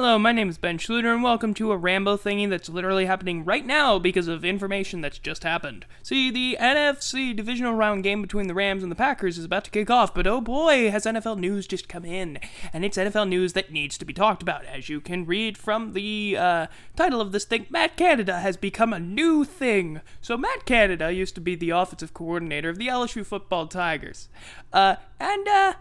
Hello, 0.00 0.18
my 0.18 0.32
name 0.32 0.48
is 0.48 0.56
Ben 0.56 0.78
Schluter, 0.78 1.12
and 1.12 1.22
welcome 1.22 1.52
to 1.52 1.72
a 1.72 1.76
Rambo 1.76 2.16
thingy 2.16 2.48
that's 2.48 2.70
literally 2.70 3.04
happening 3.04 3.44
right 3.44 3.66
now 3.66 3.98
because 3.98 4.28
of 4.28 4.46
information 4.46 5.02
that's 5.02 5.18
just 5.18 5.42
happened. 5.42 5.84
See, 6.02 6.30
the 6.30 6.56
NFC 6.58 7.36
divisional 7.36 7.74
round 7.74 8.02
game 8.02 8.22
between 8.22 8.46
the 8.46 8.54
Rams 8.54 8.82
and 8.82 8.90
the 8.90 8.96
Packers 8.96 9.36
is 9.36 9.44
about 9.44 9.64
to 9.64 9.70
kick 9.70 9.90
off, 9.90 10.14
but 10.14 10.26
oh 10.26 10.40
boy, 10.40 10.90
has 10.90 11.04
NFL 11.04 11.38
news 11.38 11.66
just 11.66 11.86
come 11.86 12.06
in. 12.06 12.38
And 12.72 12.82
it's 12.82 12.96
NFL 12.96 13.28
news 13.28 13.52
that 13.52 13.72
needs 13.72 13.98
to 13.98 14.06
be 14.06 14.14
talked 14.14 14.40
about. 14.40 14.64
As 14.64 14.88
you 14.88 15.02
can 15.02 15.26
read 15.26 15.58
from 15.58 15.92
the 15.92 16.34
uh, 16.34 16.66
title 16.96 17.20
of 17.20 17.32
this 17.32 17.44
thing, 17.44 17.66
Matt 17.68 17.98
Canada 17.98 18.40
has 18.40 18.56
become 18.56 18.94
a 18.94 19.00
new 19.00 19.44
thing. 19.44 20.00
So, 20.22 20.38
Matt 20.38 20.64
Canada 20.64 21.12
used 21.12 21.34
to 21.34 21.42
be 21.42 21.56
the 21.56 21.70
offensive 21.70 22.14
coordinator 22.14 22.70
of 22.70 22.78
the 22.78 22.88
LSU 22.88 23.22
football 23.26 23.66
Tigers. 23.66 24.30
Uh, 24.72 24.96
and, 25.20 25.46
uh, 25.46 25.74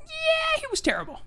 yeah, 0.00 0.60
he 0.60 0.66
was 0.70 0.80
terrible. 0.80 1.20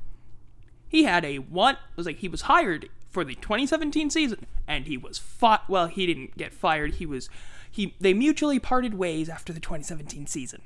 He 0.88 1.04
had 1.04 1.26
a 1.26 1.38
one 1.38 1.76
it 1.76 1.98
was 1.98 2.06
like 2.06 2.18
he 2.18 2.28
was 2.28 2.44
hired 2.44 2.90
for 3.10 3.24
the 3.24 3.36
2017 3.36 4.10
season 4.10 4.46
and 4.68 4.86
he 4.86 4.98
was 4.98 5.18
fought 5.18 5.68
well 5.70 5.88
he 5.88 6.06
didn't 6.06 6.38
get 6.38 6.54
fired 6.54 6.96
he 6.96 7.06
was 7.06 7.30
he 7.70 7.96
they 8.00 8.14
mutually 8.14 8.60
parted 8.60 8.94
ways 8.94 9.30
after 9.30 9.54
the 9.54 9.60
2017 9.60 10.28
season. 10.28 10.62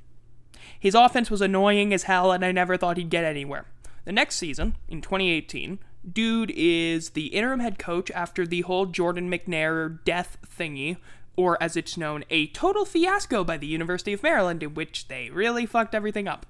His 0.79 0.95
offense 0.95 1.29
was 1.29 1.41
annoying 1.41 1.93
as 1.93 2.03
hell 2.03 2.31
and 2.31 2.43
I 2.45 2.51
never 2.51 2.77
thought 2.77 2.97
he'd 2.97 3.09
get 3.09 3.23
anywhere. 3.23 3.65
The 4.05 4.11
next 4.11 4.35
season 4.35 4.75
in 4.87 5.01
2018 5.01 5.79
dude 6.11 6.51
is 6.55 7.11
the 7.11 7.27
interim 7.27 7.59
head 7.59 7.77
coach 7.77 8.09
after 8.11 8.47
the 8.47 8.61
whole 8.61 8.87
Jordan 8.87 9.29
McNair 9.29 10.03
death 10.03 10.37
thingy 10.45 10.97
or 11.35 11.61
as 11.61 11.75
it's 11.75 11.97
known 11.97 12.23
a 12.29 12.47
total 12.47 12.85
fiasco 12.85 13.43
by 13.43 13.57
the 13.57 13.67
University 13.67 14.13
of 14.13 14.23
Maryland 14.23 14.63
in 14.63 14.73
which 14.73 15.07
they 15.07 15.29
really 15.29 15.65
fucked 15.65 15.95
everything 15.95 16.27
up. 16.27 16.45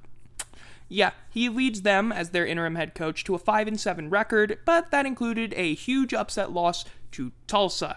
Yeah, 0.93 1.11
he 1.29 1.47
leads 1.47 1.83
them 1.83 2.11
as 2.11 2.31
their 2.31 2.45
interim 2.45 2.75
head 2.75 2.95
coach 2.95 3.23
to 3.23 3.33
a 3.33 3.39
5 3.39 3.65
and 3.65 3.79
7 3.79 4.09
record, 4.09 4.59
but 4.65 4.91
that 4.91 5.05
included 5.05 5.53
a 5.55 5.73
huge 5.73 6.13
upset 6.13 6.51
loss 6.51 6.83
to 7.11 7.31
Tulsa. 7.47 7.95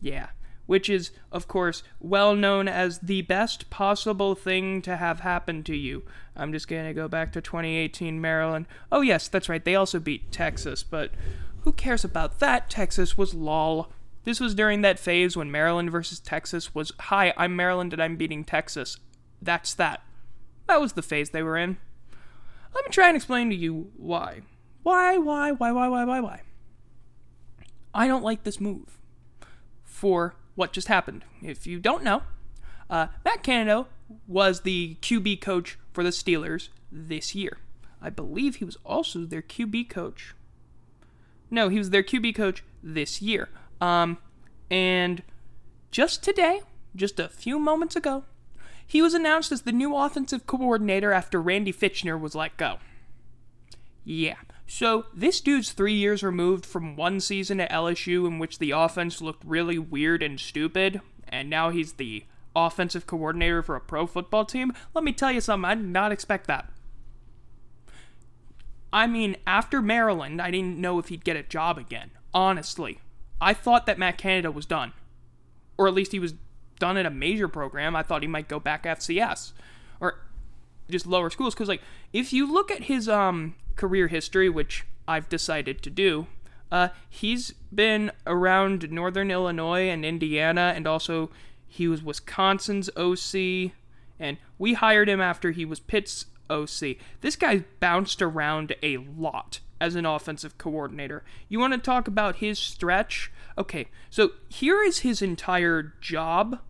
Yeah, 0.00 0.30
which 0.66 0.90
is, 0.90 1.12
of 1.30 1.46
course, 1.46 1.84
well 2.00 2.34
known 2.34 2.66
as 2.66 2.98
the 2.98 3.22
best 3.22 3.70
possible 3.70 4.34
thing 4.34 4.82
to 4.82 4.96
have 4.96 5.20
happened 5.20 5.66
to 5.66 5.76
you. 5.76 6.02
I'm 6.34 6.52
just 6.52 6.66
going 6.66 6.84
to 6.84 6.92
go 6.92 7.06
back 7.06 7.30
to 7.34 7.40
2018 7.40 8.20
Maryland. 8.20 8.66
Oh, 8.90 9.02
yes, 9.02 9.28
that's 9.28 9.48
right, 9.48 9.64
they 9.64 9.76
also 9.76 10.00
beat 10.00 10.32
Texas, 10.32 10.82
but 10.82 11.12
who 11.60 11.70
cares 11.70 12.04
about 12.04 12.40
that? 12.40 12.68
Texas 12.68 13.16
was 13.16 13.34
lol. 13.34 13.92
This 14.24 14.40
was 14.40 14.52
during 14.52 14.80
that 14.80 14.98
phase 14.98 15.36
when 15.36 15.52
Maryland 15.52 15.92
versus 15.92 16.18
Texas 16.18 16.74
was, 16.74 16.90
hi, 17.02 17.32
I'm 17.36 17.54
Maryland 17.54 17.92
and 17.92 18.02
I'm 18.02 18.16
beating 18.16 18.42
Texas. 18.42 18.98
That's 19.40 19.74
that. 19.74 20.02
That 20.66 20.80
was 20.80 20.94
the 20.94 21.02
phase 21.02 21.30
they 21.30 21.42
were 21.42 21.56
in. 21.56 21.78
Let 22.74 22.84
me 22.84 22.90
try 22.90 23.08
and 23.08 23.16
explain 23.16 23.50
to 23.50 23.56
you 23.56 23.90
why. 23.96 24.42
Why, 24.82 25.18
why, 25.18 25.52
why, 25.52 25.72
why, 25.72 25.88
why, 25.88 26.04
why, 26.04 26.20
why? 26.20 26.42
I 27.94 28.06
don't 28.06 28.24
like 28.24 28.44
this 28.44 28.60
move 28.60 28.98
for 29.82 30.34
what 30.54 30.72
just 30.72 30.88
happened. 30.88 31.24
If 31.42 31.66
you 31.66 31.78
don't 31.78 32.04
know, 32.04 32.22
uh, 32.90 33.06
Matt 33.24 33.42
Canada 33.42 33.86
was 34.26 34.60
the 34.60 34.96
QB 35.00 35.40
coach 35.40 35.78
for 35.92 36.04
the 36.04 36.10
Steelers 36.10 36.68
this 36.92 37.34
year. 37.34 37.58
I 38.00 38.10
believe 38.10 38.56
he 38.56 38.64
was 38.64 38.76
also 38.84 39.24
their 39.24 39.42
QB 39.42 39.88
coach. 39.88 40.34
No, 41.50 41.68
he 41.68 41.78
was 41.78 41.90
their 41.90 42.02
QB 42.02 42.34
coach 42.34 42.62
this 42.82 43.22
year. 43.22 43.48
Um, 43.80 44.18
and 44.70 45.22
just 45.90 46.22
today, 46.22 46.60
just 46.94 47.18
a 47.18 47.28
few 47.28 47.58
moments 47.58 47.96
ago, 47.96 48.24
he 48.86 49.02
was 49.02 49.14
announced 49.14 49.52
as 49.52 49.62
the 49.62 49.72
new 49.72 49.96
offensive 49.96 50.46
coordinator 50.46 51.12
after 51.12 51.40
Randy 51.40 51.72
Fichtner 51.72 52.18
was 52.18 52.34
let 52.34 52.56
go. 52.56 52.78
Yeah, 54.04 54.36
so 54.66 55.06
this 55.14 55.40
dude's 55.40 55.72
three 55.72 55.94
years 55.94 56.22
removed 56.22 56.64
from 56.64 56.96
one 56.96 57.20
season 57.20 57.60
at 57.60 57.70
LSU 57.70 58.26
in 58.26 58.38
which 58.38 58.58
the 58.58 58.72
offense 58.72 59.20
looked 59.20 59.44
really 59.44 59.78
weird 59.78 60.22
and 60.22 60.38
stupid, 60.38 61.00
and 61.28 61.50
now 61.50 61.70
he's 61.70 61.94
the 61.94 62.24
offensive 62.54 63.06
coordinator 63.06 63.62
for 63.62 63.76
a 63.76 63.80
pro 63.80 64.06
football 64.06 64.44
team. 64.44 64.72
Let 64.94 65.04
me 65.04 65.12
tell 65.12 65.30
you 65.30 65.40
something, 65.40 65.68
I 65.68 65.74
did 65.74 65.84
not 65.84 66.12
expect 66.12 66.46
that. 66.46 66.70
I 68.92 69.06
mean, 69.06 69.36
after 69.46 69.82
Maryland, 69.82 70.40
I 70.40 70.50
didn't 70.50 70.80
know 70.80 70.98
if 70.98 71.08
he'd 71.08 71.24
get 71.24 71.36
a 71.36 71.42
job 71.42 71.76
again. 71.76 72.10
Honestly, 72.32 73.00
I 73.40 73.52
thought 73.52 73.86
that 73.86 73.98
Matt 73.98 74.18
Canada 74.18 74.50
was 74.50 74.66
done. 74.66 74.92
Or 75.76 75.86
at 75.86 75.94
least 75.94 76.12
he 76.12 76.18
was 76.18 76.34
done 76.78 76.96
at 76.96 77.06
a 77.06 77.10
major 77.10 77.48
program, 77.48 77.96
I 77.96 78.02
thought 78.02 78.22
he 78.22 78.28
might 78.28 78.48
go 78.48 78.60
back 78.60 78.84
FCS 78.84 79.52
or 80.00 80.20
just 80.90 81.06
lower 81.06 81.30
schools. 81.30 81.54
Because 81.54 81.68
like 81.68 81.82
if 82.12 82.32
you 82.32 82.50
look 82.50 82.70
at 82.70 82.84
his 82.84 83.08
um 83.08 83.54
career 83.76 84.08
history, 84.08 84.48
which 84.48 84.84
I've 85.06 85.28
decided 85.28 85.82
to 85.82 85.90
do, 85.90 86.26
uh, 86.70 86.88
he's 87.08 87.52
been 87.72 88.10
around 88.26 88.90
Northern 88.90 89.30
Illinois 89.30 89.88
and 89.88 90.04
Indiana, 90.04 90.72
and 90.74 90.86
also 90.86 91.30
he 91.66 91.86
was 91.86 92.02
Wisconsin's 92.02 92.90
OC, 92.96 93.72
and 94.18 94.38
we 94.58 94.74
hired 94.74 95.08
him 95.08 95.20
after 95.20 95.52
he 95.52 95.64
was 95.64 95.78
Pitt's 95.78 96.26
OC. 96.50 96.96
This 97.20 97.36
guy 97.36 97.64
bounced 97.80 98.22
around 98.22 98.74
a 98.82 98.96
lot 98.96 99.60
as 99.80 99.94
an 99.94 100.06
offensive 100.06 100.58
coordinator. 100.58 101.22
You 101.48 101.58
want 101.58 101.72
to 101.74 101.78
talk 101.78 102.08
about 102.08 102.36
his 102.36 102.58
stretch? 102.58 103.30
Okay, 103.58 103.86
so 104.10 104.32
here 104.48 104.82
is 104.82 104.98
his 104.98 105.22
entire 105.22 105.94
job 106.00 106.60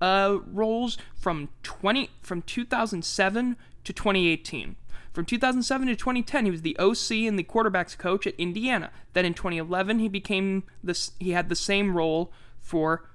uh, 0.00 0.38
roles 0.52 0.98
from 1.14 1.48
20 1.62 2.10
from 2.20 2.42
2007 2.42 3.56
to 3.84 3.92
2018. 3.92 4.76
From 5.12 5.24
2007 5.24 5.88
to 5.88 5.96
2010, 5.96 6.44
he 6.44 6.50
was 6.50 6.60
the 6.60 6.78
OC 6.78 7.26
and 7.26 7.38
the 7.38 7.44
quarterbacks 7.44 7.96
coach 7.96 8.26
at 8.26 8.34
Indiana. 8.36 8.90
Then 9.14 9.24
in 9.24 9.32
2011, 9.32 9.98
he 9.98 10.08
became 10.08 10.64
this. 10.84 11.12
He 11.18 11.30
had 11.30 11.48
the 11.48 11.56
same 11.56 11.96
role 11.96 12.30
for 12.60 13.08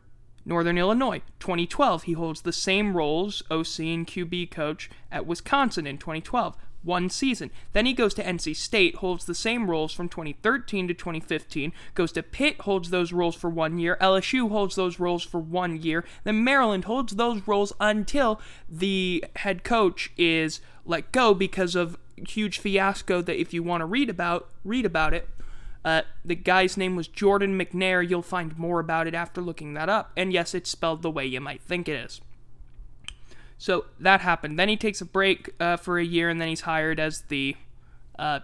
Northern 0.44 0.79
Illinois. 0.79 1.22
2012, 1.40 2.03
he 2.03 2.13
holds 2.13 2.41
the 2.41 2.53
same 2.53 2.97
roles, 2.97 3.44
OC 3.52 3.79
and 3.81 4.08
QB 4.08 4.50
coach 4.50 4.90
at 5.12 5.28
Wisconsin 5.28 5.85
in 5.85 6.00
2012 6.00 6.58
one 6.83 7.09
season. 7.09 7.51
Then 7.73 7.85
he 7.85 7.93
goes 7.93 8.13
to 8.15 8.23
NC 8.23 8.55
State, 8.55 8.95
holds 8.95 9.25
the 9.25 9.35
same 9.35 9.69
roles 9.69 9.93
from 9.93 10.09
2013 10.09 10.87
to 10.87 10.93
2015, 10.93 11.73
goes 11.93 12.11
to 12.13 12.23
Pitt, 12.23 12.61
holds 12.61 12.89
those 12.89 13.13
roles 13.13 13.35
for 13.35 13.49
one 13.49 13.77
year, 13.77 13.97
LSU 14.01 14.49
holds 14.49 14.75
those 14.75 14.99
roles 14.99 15.23
for 15.23 15.39
one 15.39 15.81
year, 15.81 16.03
then 16.23 16.43
Maryland 16.43 16.85
holds 16.85 17.15
those 17.15 17.47
roles 17.47 17.73
until 17.79 18.39
the 18.69 19.23
head 19.37 19.63
coach 19.63 20.11
is 20.17 20.61
let 20.85 21.11
go 21.11 21.33
because 21.33 21.75
of 21.75 21.97
huge 22.27 22.59
fiasco 22.59 23.21
that 23.21 23.39
if 23.39 23.53
you 23.53 23.63
want 23.63 23.81
to 23.81 23.85
read 23.85 24.09
about, 24.09 24.49
read 24.63 24.85
about 24.85 25.13
it. 25.13 25.29
Uh, 25.83 26.03
the 26.23 26.35
guy's 26.35 26.77
name 26.77 26.95
was 26.95 27.07
Jordan 27.07 27.57
McNair. 27.57 28.07
You'll 28.07 28.21
find 28.21 28.57
more 28.57 28.79
about 28.79 29.07
it 29.07 29.15
after 29.15 29.41
looking 29.41 29.73
that 29.73 29.89
up. 29.89 30.11
And 30.15 30.31
yes, 30.31 30.53
it's 30.53 30.69
spelled 30.69 31.01
the 31.01 31.09
way 31.09 31.25
you 31.25 31.41
might 31.41 31.61
think 31.61 31.89
it 31.89 31.95
is. 31.95 32.21
So 33.61 33.85
that 33.99 34.22
happened. 34.22 34.57
Then 34.57 34.69
he 34.69 34.75
takes 34.75 35.01
a 35.01 35.05
break 35.05 35.51
uh, 35.59 35.77
for 35.77 35.99
a 35.99 36.03
year, 36.03 36.29
and 36.29 36.41
then 36.41 36.47
he's 36.47 36.61
hired 36.61 36.99
as 36.99 37.22
the 37.27 37.55
uh, 38.17 38.39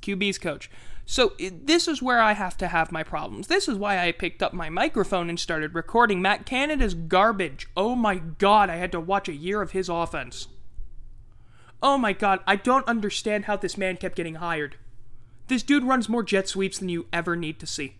QB's 0.00 0.38
coach. 0.38 0.70
So 1.04 1.32
this 1.40 1.88
is 1.88 2.00
where 2.00 2.20
I 2.20 2.34
have 2.34 2.56
to 2.58 2.68
have 2.68 2.92
my 2.92 3.02
problems. 3.02 3.48
This 3.48 3.66
is 3.66 3.76
why 3.76 3.98
I 3.98 4.12
picked 4.12 4.44
up 4.44 4.52
my 4.52 4.70
microphone 4.70 5.28
and 5.28 5.40
started 5.40 5.74
recording. 5.74 6.22
Matt 6.22 6.46
Canada's 6.46 6.94
garbage. 6.94 7.66
Oh 7.76 7.96
my 7.96 8.18
god, 8.18 8.70
I 8.70 8.76
had 8.76 8.92
to 8.92 9.00
watch 9.00 9.28
a 9.28 9.34
year 9.34 9.62
of 9.62 9.72
his 9.72 9.88
offense. 9.88 10.46
Oh 11.82 11.98
my 11.98 12.12
god, 12.12 12.38
I 12.46 12.54
don't 12.54 12.86
understand 12.86 13.46
how 13.46 13.56
this 13.56 13.76
man 13.76 13.96
kept 13.96 14.14
getting 14.14 14.36
hired. 14.36 14.76
This 15.48 15.64
dude 15.64 15.82
runs 15.82 16.08
more 16.08 16.22
jet 16.22 16.46
sweeps 16.46 16.78
than 16.78 16.88
you 16.88 17.06
ever 17.12 17.34
need 17.34 17.58
to 17.58 17.66
see. 17.66 17.96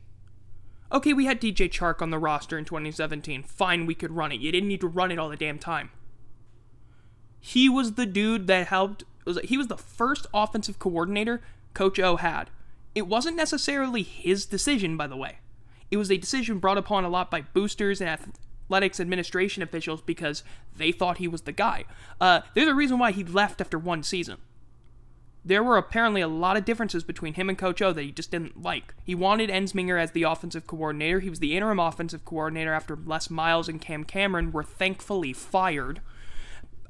Okay, 0.92 1.12
we 1.12 1.26
had 1.26 1.40
DJ 1.40 1.68
Chark 1.68 2.00
on 2.00 2.10
the 2.10 2.20
roster 2.20 2.56
in 2.56 2.64
2017. 2.64 3.42
Fine, 3.42 3.86
we 3.86 3.96
could 3.96 4.12
run 4.12 4.30
it. 4.30 4.38
You 4.38 4.52
didn't 4.52 4.68
need 4.68 4.82
to 4.82 4.86
run 4.86 5.10
it 5.10 5.18
all 5.18 5.28
the 5.28 5.36
damn 5.36 5.58
time. 5.58 5.90
He 7.40 7.68
was 7.68 7.92
the 7.92 8.06
dude 8.06 8.46
that 8.46 8.68
helped. 8.68 9.04
Was, 9.24 9.38
he 9.44 9.56
was 9.56 9.68
the 9.68 9.76
first 9.76 10.26
offensive 10.32 10.78
coordinator 10.78 11.40
Coach 11.74 11.98
O 11.98 12.16
had. 12.16 12.50
It 12.94 13.06
wasn't 13.06 13.36
necessarily 13.36 14.02
his 14.02 14.46
decision, 14.46 14.96
by 14.96 15.06
the 15.06 15.16
way. 15.16 15.38
It 15.90 15.98
was 15.98 16.10
a 16.10 16.16
decision 16.16 16.58
brought 16.58 16.78
upon 16.78 17.04
a 17.04 17.08
lot 17.08 17.30
by 17.30 17.42
boosters 17.42 18.00
and 18.00 18.10
athletics 18.10 18.98
administration 18.98 19.62
officials 19.62 20.00
because 20.00 20.42
they 20.76 20.92
thought 20.92 21.18
he 21.18 21.28
was 21.28 21.42
the 21.42 21.52
guy. 21.52 21.84
Uh, 22.20 22.40
there's 22.54 22.68
a 22.68 22.74
reason 22.74 22.98
why 22.98 23.12
he 23.12 23.22
left 23.22 23.60
after 23.60 23.78
one 23.78 24.02
season. 24.02 24.38
There 25.44 25.62
were 25.62 25.76
apparently 25.76 26.20
a 26.20 26.28
lot 26.28 26.56
of 26.56 26.64
differences 26.64 27.04
between 27.04 27.34
him 27.34 27.48
and 27.48 27.56
Coach 27.56 27.80
O 27.80 27.92
that 27.92 28.02
he 28.02 28.10
just 28.10 28.32
didn't 28.32 28.60
like. 28.60 28.94
He 29.04 29.14
wanted 29.14 29.48
Ensminger 29.48 30.00
as 30.00 30.10
the 30.10 30.24
offensive 30.24 30.66
coordinator. 30.66 31.20
He 31.20 31.30
was 31.30 31.38
the 31.38 31.56
interim 31.56 31.78
offensive 31.78 32.24
coordinator 32.24 32.72
after 32.72 32.96
Les 32.96 33.30
Miles 33.30 33.68
and 33.68 33.80
Cam 33.80 34.02
Cameron 34.02 34.50
were 34.50 34.64
thankfully 34.64 35.32
fired. 35.32 36.00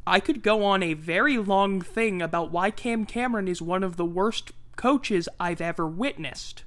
I 0.07 0.21
could 0.21 0.43
go 0.43 0.65
on 0.65 0.83
a 0.83 0.95
very 0.95 1.37
long 1.37 1.81
thing 1.81 2.23
about 2.23 2.53
why 2.53 2.71
Cam 2.71 3.07
Cameron 3.07 3.49
is 3.49 3.61
one 3.61 3.83
of 3.83 3.97
the 3.97 4.05
worst 4.05 4.53
coaches 4.77 5.29
I've 5.41 5.61
ever 5.61 5.87
witnessed. 5.87 6.63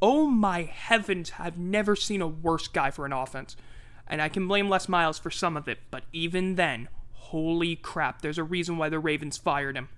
Oh 0.00 0.26
my 0.26 0.62
heavens, 0.62 1.32
I've 1.38 1.58
never 1.58 1.94
seen 1.94 2.22
a 2.22 2.28
worse 2.28 2.66
guy 2.66 2.90
for 2.90 3.04
an 3.04 3.12
offense. 3.12 3.56
And 4.06 4.22
I 4.22 4.30
can 4.30 4.48
blame 4.48 4.70
Les 4.70 4.88
Miles 4.88 5.18
for 5.18 5.30
some 5.30 5.56
of 5.56 5.68
it, 5.68 5.80
but 5.90 6.04
even 6.14 6.54
then, 6.54 6.88
holy 7.12 7.76
crap, 7.76 8.22
there's 8.22 8.38
a 8.38 8.44
reason 8.44 8.78
why 8.78 8.88
the 8.88 8.98
Ravens 8.98 9.36
fired 9.36 9.76
him 9.76 9.88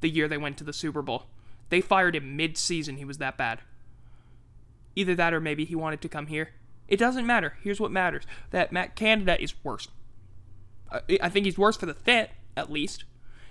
the 0.00 0.08
year 0.08 0.26
they 0.26 0.38
went 0.38 0.56
to 0.56 0.64
the 0.64 0.72
Super 0.72 1.02
Bowl. 1.02 1.26
They 1.68 1.80
fired 1.80 2.16
him 2.16 2.36
mid 2.36 2.56
season. 2.56 2.96
He 2.96 3.04
was 3.04 3.18
that 3.18 3.36
bad. 3.36 3.60
Either 4.96 5.14
that 5.14 5.32
or 5.32 5.40
maybe 5.40 5.64
he 5.64 5.76
wanted 5.76 6.00
to 6.00 6.08
come 6.08 6.26
here. 6.26 6.50
It 6.88 6.98
doesn't 6.98 7.26
matter. 7.26 7.56
Here's 7.62 7.80
what 7.80 7.92
matters 7.92 8.24
that 8.50 8.72
Matt 8.72 8.96
Canada 8.96 9.40
is 9.40 9.54
worse. 9.62 9.86
I 11.22 11.28
think 11.28 11.46
he's 11.46 11.58
worse 11.58 11.76
for 11.76 11.86
the 11.86 11.94
fit, 11.94 12.30
at 12.60 12.70
least. 12.70 13.04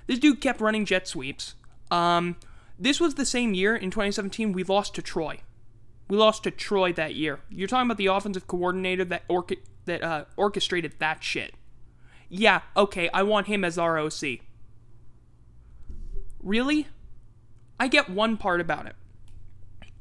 This 0.07 0.19
dude 0.19 0.41
kept 0.41 0.61
running 0.61 0.85
jet 0.85 1.07
sweeps. 1.07 1.55
Um, 1.91 2.37
this 2.79 2.99
was 2.99 3.15
the 3.15 3.25
same 3.25 3.53
year 3.53 3.75
in 3.75 3.91
2017 3.91 4.53
we 4.53 4.63
lost 4.63 4.95
to 4.95 5.01
Troy. 5.01 5.41
We 6.07 6.17
lost 6.17 6.43
to 6.43 6.51
Troy 6.51 6.93
that 6.93 7.15
year. 7.15 7.41
You're 7.49 7.67
talking 7.67 7.87
about 7.87 7.97
the 7.97 8.07
offensive 8.07 8.47
coordinator 8.47 9.05
that 9.05 9.23
that 9.85 10.03
uh, 10.03 10.25
orchestrated 10.37 10.93
that 10.99 11.23
shit. 11.23 11.53
Yeah, 12.29 12.61
okay, 12.77 13.09
I 13.13 13.23
want 13.23 13.47
him 13.47 13.63
as 13.63 13.77
ROC. 13.77 14.39
Really? 16.41 16.87
I 17.79 17.87
get 17.87 18.09
one 18.09 18.37
part 18.37 18.61
about 18.61 18.85
it. 18.85 18.95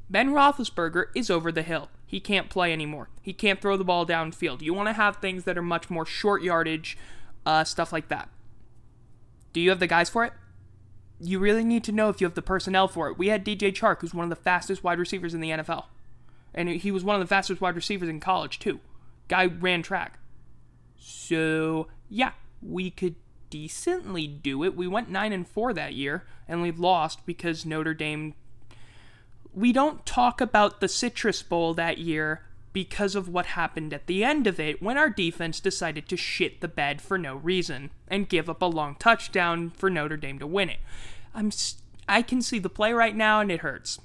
Ben 0.09 0.29
Roethlisberger 0.29 1.05
is 1.15 1.29
over 1.29 1.51
the 1.51 1.61
hill. 1.61 1.89
He 2.05 2.19
can't 2.19 2.49
play 2.49 2.73
anymore. 2.73 3.09
He 3.21 3.33
can't 3.33 3.61
throw 3.61 3.77
the 3.77 3.83
ball 3.83 4.05
downfield. 4.05 4.61
You 4.61 4.73
want 4.73 4.87
to 4.89 4.93
have 4.93 5.17
things 5.17 5.43
that 5.43 5.57
are 5.57 5.63
much 5.63 5.89
more 5.89 6.05
short 6.05 6.41
yardage, 6.41 6.97
uh, 7.45 7.63
stuff 7.63 7.93
like 7.93 8.07
that. 8.07 8.29
Do 9.53 9.61
you 9.61 9.69
have 9.69 9.79
the 9.79 9.87
guys 9.87 10.09
for 10.09 10.25
it? 10.25 10.33
You 11.19 11.39
really 11.39 11.63
need 11.63 11.83
to 11.85 11.91
know 11.91 12.09
if 12.09 12.21
you 12.21 12.25
have 12.25 12.35
the 12.35 12.41
personnel 12.41 12.87
for 12.87 13.09
it. 13.09 13.17
We 13.17 13.27
had 13.27 13.45
DJ 13.45 13.73
Chark, 13.73 14.01
who's 14.01 14.13
one 14.13 14.23
of 14.23 14.29
the 14.29 14.35
fastest 14.35 14.83
wide 14.83 14.99
receivers 14.99 15.33
in 15.33 15.41
the 15.41 15.49
NFL. 15.49 15.85
And 16.53 16.69
he 16.69 16.91
was 16.91 17.03
one 17.03 17.15
of 17.15 17.21
the 17.21 17.27
fastest 17.27 17.61
wide 17.61 17.75
receivers 17.75 18.09
in 18.09 18.19
college, 18.19 18.59
too. 18.59 18.79
Guy 19.27 19.45
ran 19.45 19.81
track. 19.81 20.19
So, 20.97 21.87
yeah, 22.09 22.31
we 22.61 22.89
could 22.89 23.15
decently 23.49 24.27
do 24.27 24.63
it. 24.63 24.75
We 24.75 24.87
went 24.87 25.09
9 25.09 25.33
and 25.33 25.47
4 25.47 25.73
that 25.73 25.93
year 25.93 26.25
and 26.47 26.61
we 26.61 26.71
lost 26.71 27.25
because 27.25 27.65
Notre 27.65 27.93
Dame 27.93 28.33
we 29.53 29.73
don't 29.73 30.05
talk 30.05 30.41
about 30.41 30.79
the 30.79 30.87
Citrus 30.87 31.41
Bowl 31.41 31.73
that 31.73 31.97
year 31.97 32.43
because 32.79 33.13
of 33.13 33.27
what 33.27 33.45
happened 33.45 33.93
at 33.93 34.07
the 34.07 34.23
end 34.23 34.47
of 34.47 34.57
it 34.57 34.81
when 34.81 34.97
our 34.97 35.09
defense 35.09 35.59
decided 35.59 36.07
to 36.07 36.15
shit 36.15 36.61
the 36.61 36.67
bed 36.69 37.01
for 37.01 37.17
no 37.17 37.35
reason 37.35 37.89
and 38.07 38.29
give 38.29 38.49
up 38.49 38.61
a 38.61 38.65
long 38.65 38.95
touchdown 38.95 39.69
for 39.69 39.89
Notre 39.89 40.15
Dame 40.15 40.39
to 40.39 40.47
win 40.47 40.69
it. 40.69 40.79
I'm 41.35 41.51
I 42.07 42.21
can 42.21 42.41
see 42.41 42.57
the 42.57 42.69
play 42.69 42.93
right 42.93 43.13
now 43.13 43.41
and 43.41 43.51
it 43.51 43.59
hurts. 43.59 43.99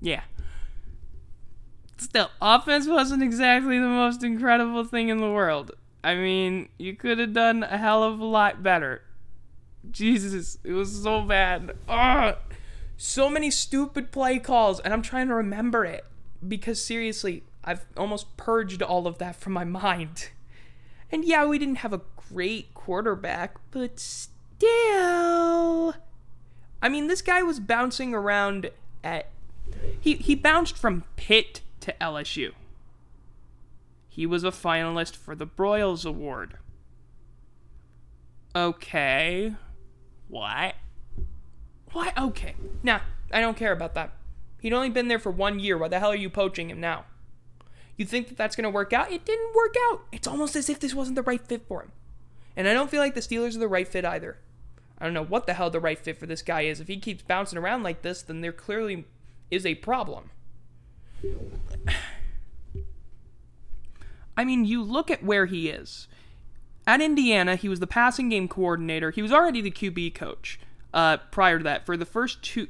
Yeah. 0.00 0.22
Still, 1.96 2.30
offense 2.40 2.86
wasn't 2.86 3.24
exactly 3.24 3.80
the 3.80 3.88
most 3.88 4.22
incredible 4.22 4.84
thing 4.84 5.08
in 5.08 5.18
the 5.18 5.32
world. 5.32 5.72
I 6.04 6.14
mean, 6.14 6.68
you 6.78 6.94
could 6.94 7.18
have 7.18 7.32
done 7.32 7.64
a 7.64 7.76
hell 7.76 8.04
of 8.04 8.20
a 8.20 8.24
lot 8.24 8.62
better. 8.62 9.02
Jesus, 9.90 10.58
it 10.62 10.74
was 10.74 11.02
so 11.02 11.22
bad. 11.22 11.76
Ugh 11.88 12.36
so 12.96 13.28
many 13.28 13.50
stupid 13.50 14.12
play 14.12 14.38
calls, 14.38 14.80
and 14.80 14.92
I'm 14.92 15.02
trying 15.02 15.28
to 15.28 15.34
remember 15.34 15.84
it 15.84 16.04
because 16.46 16.82
seriously, 16.82 17.42
I've 17.64 17.86
almost 17.96 18.36
purged 18.36 18.82
all 18.82 19.06
of 19.06 19.18
that 19.18 19.36
from 19.36 19.54
my 19.54 19.64
mind. 19.64 20.30
And 21.10 21.24
yeah, 21.24 21.46
we 21.46 21.58
didn't 21.58 21.76
have 21.76 21.92
a 21.92 22.02
great 22.28 22.74
quarterback, 22.74 23.56
but 23.70 23.98
still. 23.98 25.94
I 26.82 26.88
mean, 26.88 27.06
this 27.06 27.22
guy 27.22 27.42
was 27.42 27.60
bouncing 27.60 28.14
around 28.14 28.70
at. 29.02 29.30
He, 29.98 30.14
he 30.14 30.34
bounced 30.34 30.76
from 30.76 31.04
Pitt 31.16 31.62
to 31.80 31.94
LSU. 32.00 32.52
He 34.08 34.26
was 34.26 34.44
a 34.44 34.50
finalist 34.50 35.16
for 35.16 35.34
the 35.34 35.46
Broyles 35.46 36.04
Award. 36.04 36.58
Okay. 38.54 39.54
What? 40.28 40.74
Why? 41.92 42.12
Okay. 42.16 42.54
Nah, 42.82 43.00
I 43.32 43.40
don't 43.40 43.56
care 43.56 43.72
about 43.72 43.94
that. 43.94 44.12
He'd 44.60 44.72
only 44.72 44.90
been 44.90 45.08
there 45.08 45.18
for 45.18 45.30
one 45.30 45.58
year. 45.58 45.76
Why 45.76 45.88
the 45.88 45.98
hell 45.98 46.12
are 46.12 46.16
you 46.16 46.30
poaching 46.30 46.70
him 46.70 46.80
now? 46.80 47.04
You 47.96 48.04
think 48.04 48.28
that 48.28 48.36
that's 48.36 48.56
going 48.56 48.64
to 48.64 48.70
work 48.70 48.92
out? 48.92 49.12
It 49.12 49.24
didn't 49.24 49.54
work 49.54 49.74
out. 49.90 50.02
It's 50.10 50.26
almost 50.26 50.56
as 50.56 50.68
if 50.68 50.80
this 50.80 50.94
wasn't 50.94 51.16
the 51.16 51.22
right 51.22 51.40
fit 51.40 51.66
for 51.66 51.82
him. 51.82 51.92
And 52.56 52.68
I 52.68 52.72
don't 52.72 52.90
feel 52.90 53.00
like 53.00 53.14
the 53.14 53.20
Steelers 53.20 53.56
are 53.56 53.60
the 53.60 53.68
right 53.68 53.86
fit 53.86 54.04
either. 54.04 54.38
I 54.98 55.04
don't 55.04 55.14
know 55.14 55.24
what 55.24 55.46
the 55.46 55.54
hell 55.54 55.70
the 55.70 55.80
right 55.80 55.98
fit 55.98 56.18
for 56.18 56.26
this 56.26 56.42
guy 56.42 56.62
is. 56.62 56.80
If 56.80 56.88
he 56.88 56.98
keeps 56.98 57.22
bouncing 57.22 57.58
around 57.58 57.82
like 57.82 58.02
this, 58.02 58.22
then 58.22 58.40
there 58.40 58.52
clearly 58.52 59.06
is 59.50 59.66
a 59.66 59.74
problem. 59.76 60.30
I 64.36 64.44
mean, 64.44 64.64
you 64.64 64.82
look 64.82 65.10
at 65.10 65.22
where 65.22 65.46
he 65.46 65.68
is. 65.68 66.08
At 66.86 67.00
Indiana, 67.00 67.56
he 67.56 67.68
was 67.68 67.80
the 67.80 67.86
passing 67.86 68.28
game 68.28 68.46
coordinator. 68.48 69.10
He 69.10 69.22
was 69.22 69.32
already 69.32 69.60
the 69.60 69.70
QB 69.70 70.14
coach 70.14 70.60
uh, 70.92 71.16
prior 71.30 71.58
to 71.58 71.64
that. 71.64 71.86
For 71.86 71.96
the 71.96 72.04
first 72.04 72.42
two, 72.42 72.68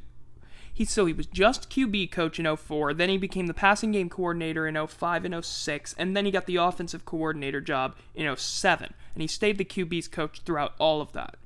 he 0.75 0.85
so 0.85 1.07
he 1.07 1.13
was 1.13 1.27
just 1.27 1.71
QB 1.71 2.11
coach 2.11 2.41
in 2.41 2.57
04, 2.57 2.95
then 2.95 3.09
he 3.09 3.17
became 3.17 3.47
the 3.47 3.55
passing 3.55 3.93
game 3.93 4.09
coordinator 4.09 4.67
in 4.67 4.87
05 4.87 5.25
and 5.25 5.45
06, 5.45 5.95
and 5.97 6.17
then 6.17 6.25
he 6.25 6.33
got 6.33 6.47
the 6.47 6.57
offensive 6.57 7.05
coordinator 7.05 7.61
job 7.61 7.95
in 8.13 8.37
07, 8.37 8.93
and 9.15 9.23
he 9.23 9.29
stayed 9.29 9.57
the 9.57 9.65
QB's 9.65 10.09
coach 10.09 10.43
throughout 10.45 10.75
all 10.81 11.01
of 11.01 11.13
that. 11.13 11.37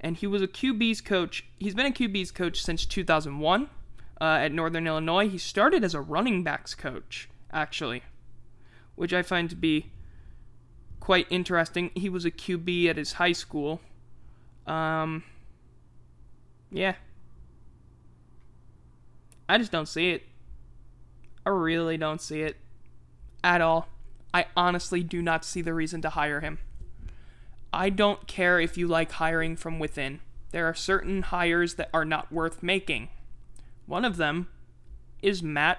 And 0.00 0.16
he 0.16 0.28
was 0.28 0.40
a 0.40 0.46
QB's 0.46 1.00
coach. 1.00 1.44
He's 1.58 1.74
been 1.74 1.86
a 1.86 1.90
QB's 1.90 2.30
coach 2.30 2.62
since 2.62 2.86
2001 2.86 3.68
uh, 4.20 4.24
at 4.24 4.52
Northern 4.52 4.86
Illinois. 4.86 5.28
He 5.28 5.38
started 5.38 5.82
as 5.82 5.94
a 5.94 6.00
running 6.00 6.44
backs 6.44 6.76
coach, 6.76 7.28
actually, 7.52 8.04
which 8.94 9.12
I 9.12 9.22
find 9.22 9.50
to 9.50 9.56
be 9.56 9.90
quite 11.00 11.26
interesting. 11.28 11.90
He 11.96 12.08
was 12.08 12.24
a 12.24 12.30
QB 12.30 12.88
at 12.88 12.98
his 12.98 13.14
high 13.14 13.32
school. 13.32 13.80
Um, 14.64 15.24
yeah. 16.70 16.94
I 19.48 19.58
just 19.58 19.72
don't 19.72 19.88
see 19.88 20.10
it. 20.10 20.24
I 21.44 21.50
really 21.50 21.96
don't 21.96 22.20
see 22.20 22.42
it. 22.42 22.56
At 23.44 23.60
all. 23.60 23.88
I 24.34 24.46
honestly 24.56 25.02
do 25.02 25.22
not 25.22 25.44
see 25.44 25.62
the 25.62 25.72
reason 25.72 26.02
to 26.02 26.10
hire 26.10 26.40
him. 26.40 26.58
I 27.72 27.90
don't 27.90 28.26
care 28.26 28.60
if 28.60 28.76
you 28.76 28.86
like 28.86 29.12
hiring 29.12 29.56
from 29.56 29.78
within. 29.78 30.20
There 30.50 30.66
are 30.66 30.74
certain 30.74 31.22
hires 31.22 31.74
that 31.74 31.90
are 31.94 32.04
not 32.04 32.32
worth 32.32 32.62
making. 32.62 33.08
One 33.86 34.04
of 34.04 34.16
them 34.16 34.48
is 35.22 35.42
Matt 35.42 35.78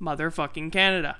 motherfucking 0.00 0.72
Canada. 0.72 1.18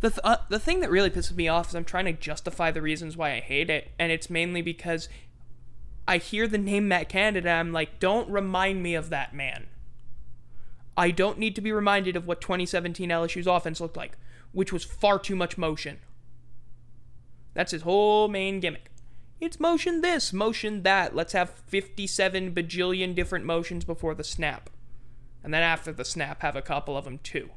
The, 0.00 0.10
th- 0.10 0.20
uh, 0.24 0.36
the 0.48 0.58
thing 0.58 0.80
that 0.80 0.90
really 0.90 1.10
pisses 1.10 1.34
me 1.36 1.48
off 1.48 1.68
is 1.68 1.74
I'm 1.74 1.84
trying 1.84 2.04
to 2.06 2.12
justify 2.12 2.70
the 2.70 2.82
reasons 2.82 3.16
why 3.16 3.34
I 3.34 3.40
hate 3.40 3.70
it, 3.70 3.90
and 3.98 4.10
it's 4.10 4.28
mainly 4.28 4.62
because 4.62 5.08
I 6.06 6.18
hear 6.18 6.46
the 6.46 6.58
name 6.58 6.88
Matt 6.88 7.08
Canada, 7.08 7.50
I'm 7.50 7.72
like, 7.72 8.00
don't 8.00 8.28
remind 8.28 8.82
me 8.82 8.94
of 8.94 9.10
that 9.10 9.34
man. 9.34 9.66
I 10.96 11.10
don't 11.10 11.38
need 11.38 11.54
to 11.56 11.60
be 11.60 11.72
reminded 11.72 12.16
of 12.16 12.26
what 12.26 12.40
2017 12.40 13.08
LSU's 13.10 13.46
offense 13.46 13.80
looked 13.80 13.96
like, 13.96 14.16
which 14.52 14.72
was 14.72 14.84
far 14.84 15.18
too 15.18 15.36
much 15.36 15.58
motion. 15.58 15.98
That's 17.54 17.72
his 17.72 17.82
whole 17.82 18.28
main 18.28 18.60
gimmick. 18.60 18.90
It's 19.40 19.60
motion 19.60 20.00
this, 20.00 20.32
motion 20.32 20.82
that. 20.82 21.14
Let's 21.14 21.32
have 21.32 21.50
57 21.50 22.54
bajillion 22.54 23.14
different 23.14 23.44
motions 23.44 23.84
before 23.84 24.14
the 24.14 24.24
snap. 24.24 24.70
And 25.42 25.52
then 25.52 25.62
after 25.62 25.92
the 25.92 26.04
snap, 26.04 26.42
have 26.42 26.56
a 26.56 26.62
couple 26.62 26.96
of 26.96 27.04
them 27.04 27.18
too. 27.18 27.50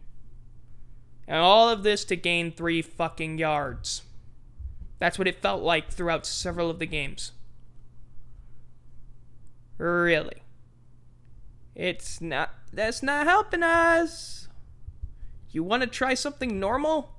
And 1.28 1.38
all 1.38 1.70
of 1.70 1.84
this 1.84 2.04
to 2.06 2.16
gain 2.16 2.52
three 2.52 2.82
fucking 2.82 3.38
yards. 3.38 4.04
That's 5.00 5.20
what 5.20 5.28
it 5.28 5.42
felt 5.42 5.62
like 5.62 5.92
throughout 5.92 6.26
several 6.26 6.70
of 6.70 6.80
the 6.80 6.86
games. 6.86 7.32
Really. 9.78 10.42
It's 11.78 12.20
not, 12.20 12.50
that's 12.74 13.04
not 13.04 13.28
helping 13.28 13.62
us. 13.62 14.48
You 15.52 15.62
want 15.62 15.84
to 15.84 15.88
try 15.88 16.16
something 16.16 16.60
normal? 16.60 17.14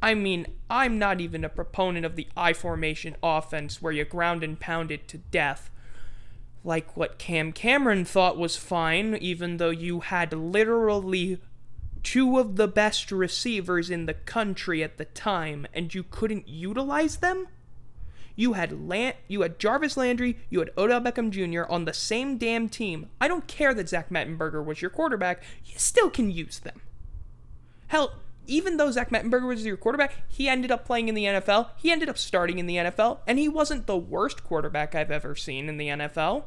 I 0.00 0.14
mean, 0.14 0.46
I'm 0.70 0.98
not 0.98 1.20
even 1.20 1.44
a 1.44 1.50
proponent 1.50 2.06
of 2.06 2.16
the 2.16 2.26
I 2.34 2.54
formation 2.54 3.14
offense 3.22 3.82
where 3.82 3.92
you 3.92 4.06
ground 4.06 4.42
and 4.42 4.58
pound 4.58 4.90
it 4.90 5.08
to 5.08 5.18
death. 5.18 5.70
Like 6.64 6.96
what 6.96 7.18
Cam 7.18 7.52
Cameron 7.52 8.06
thought 8.06 8.38
was 8.38 8.56
fine, 8.56 9.14
even 9.16 9.58
though 9.58 9.68
you 9.68 10.00
had 10.00 10.32
literally 10.32 11.38
two 12.02 12.38
of 12.38 12.56
the 12.56 12.66
best 12.66 13.12
receivers 13.12 13.90
in 13.90 14.06
the 14.06 14.14
country 14.14 14.82
at 14.82 14.96
the 14.96 15.04
time 15.04 15.66
and 15.74 15.94
you 15.94 16.02
couldn't 16.02 16.48
utilize 16.48 17.18
them? 17.18 17.46
You 18.34 18.54
had 18.54 18.88
Lan- 18.88 19.14
you 19.28 19.42
had 19.42 19.58
Jarvis 19.58 19.96
Landry, 19.96 20.38
you 20.48 20.58
had 20.60 20.70
Odell 20.76 21.00
Beckham 21.00 21.30
Jr. 21.30 21.70
on 21.70 21.84
the 21.84 21.92
same 21.92 22.38
damn 22.38 22.68
team. 22.68 23.10
I 23.20 23.28
don't 23.28 23.46
care 23.46 23.74
that 23.74 23.88
Zach 23.88 24.10
Mettenberger 24.10 24.64
was 24.64 24.80
your 24.80 24.90
quarterback. 24.90 25.42
You 25.64 25.74
still 25.76 26.10
can 26.10 26.30
use 26.30 26.58
them. 26.58 26.80
Hell, 27.88 28.14
even 28.46 28.76
though 28.76 28.90
Zach 28.90 29.10
Mettenberger 29.10 29.46
was 29.46 29.64
your 29.64 29.76
quarterback, 29.76 30.14
he 30.28 30.48
ended 30.48 30.70
up 30.70 30.84
playing 30.84 31.08
in 31.08 31.14
the 31.14 31.24
NFL. 31.24 31.70
He 31.76 31.90
ended 31.90 32.08
up 32.08 32.18
starting 32.18 32.58
in 32.58 32.66
the 32.66 32.76
NFL, 32.76 33.18
and 33.26 33.38
he 33.38 33.48
wasn't 33.48 33.86
the 33.86 33.96
worst 33.96 34.44
quarterback 34.44 34.94
I've 34.94 35.10
ever 35.10 35.34
seen 35.34 35.68
in 35.68 35.76
the 35.76 35.88
NFL. 35.88 36.44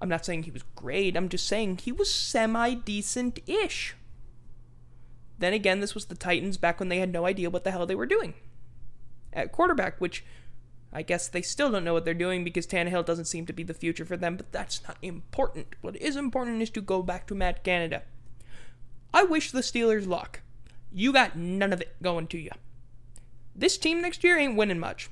I'm 0.00 0.08
not 0.08 0.24
saying 0.24 0.44
he 0.44 0.50
was 0.50 0.64
great. 0.74 1.16
I'm 1.16 1.28
just 1.28 1.46
saying 1.46 1.78
he 1.78 1.92
was 1.92 2.12
semi 2.12 2.74
decent 2.74 3.40
ish. 3.46 3.94
Then 5.38 5.52
again, 5.52 5.80
this 5.80 5.94
was 5.94 6.06
the 6.06 6.14
Titans 6.14 6.56
back 6.56 6.80
when 6.80 6.88
they 6.88 6.98
had 6.98 7.12
no 7.12 7.26
idea 7.26 7.50
what 7.50 7.64
the 7.64 7.70
hell 7.70 7.86
they 7.86 7.94
were 7.94 8.06
doing 8.06 8.34
at 9.32 9.52
quarterback, 9.52 10.00
which 10.00 10.24
I 10.92 11.02
guess 11.02 11.28
they 11.28 11.42
still 11.42 11.70
don't 11.70 11.84
know 11.84 11.92
what 11.92 12.04
they're 12.04 12.14
doing 12.14 12.44
because 12.44 12.66
Tannehill 12.66 13.04
doesn't 13.04 13.26
seem 13.26 13.44
to 13.46 13.52
be 13.52 13.62
the 13.62 13.74
future 13.74 14.04
for 14.04 14.16
them, 14.16 14.36
but 14.36 14.52
that's 14.52 14.82
not 14.86 14.96
important. 15.02 15.74
What 15.80 15.96
is 15.96 16.16
important 16.16 16.62
is 16.62 16.70
to 16.70 16.80
go 16.80 17.02
back 17.02 17.26
to 17.26 17.34
Matt 17.34 17.62
Canada. 17.62 18.02
I 19.12 19.24
wish 19.24 19.50
the 19.50 19.60
Steelers 19.60 20.06
luck. 20.06 20.40
You 20.92 21.12
got 21.12 21.36
none 21.36 21.72
of 21.72 21.80
it 21.80 22.02
going 22.02 22.26
to 22.28 22.38
you. 22.38 22.50
This 23.54 23.76
team 23.76 24.00
next 24.00 24.24
year 24.24 24.38
ain't 24.38 24.56
winning 24.56 24.78
much. 24.78 25.10